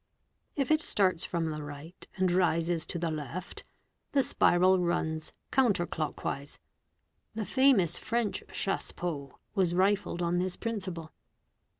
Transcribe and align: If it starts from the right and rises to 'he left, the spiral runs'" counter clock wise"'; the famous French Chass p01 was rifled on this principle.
If 0.55 0.71
it 0.71 0.81
starts 0.81 1.25
from 1.25 1.51
the 1.51 1.61
right 1.61 2.07
and 2.15 2.31
rises 2.31 2.87
to 2.87 2.97
'he 2.97 3.05
left, 3.13 3.63
the 4.13 4.23
spiral 4.23 4.79
runs'" 4.79 5.31
counter 5.51 5.85
clock 5.85 6.23
wise"'; 6.25 6.57
the 7.35 7.45
famous 7.45 7.99
French 7.99 8.43
Chass 8.51 8.91
p01 8.93 9.31
was 9.53 9.75
rifled 9.75 10.23
on 10.23 10.39
this 10.39 10.55
principle. 10.57 11.11